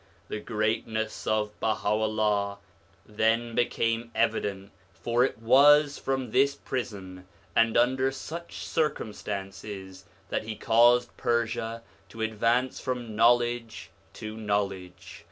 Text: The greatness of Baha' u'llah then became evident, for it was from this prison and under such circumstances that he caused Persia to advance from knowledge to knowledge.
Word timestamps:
The 0.29 0.39
greatness 0.39 1.27
of 1.27 1.51
Baha' 1.59 1.87
u'llah 1.89 2.57
then 3.05 3.53
became 3.53 4.09
evident, 4.15 4.71
for 4.95 5.23
it 5.23 5.37
was 5.37 5.99
from 5.99 6.31
this 6.31 6.55
prison 6.55 7.27
and 7.55 7.77
under 7.77 8.11
such 8.11 8.65
circumstances 8.65 10.05
that 10.29 10.41
he 10.45 10.55
caused 10.55 11.15
Persia 11.17 11.83
to 12.09 12.21
advance 12.23 12.79
from 12.79 13.15
knowledge 13.15 13.91
to 14.13 14.35
knowledge. 14.35 15.19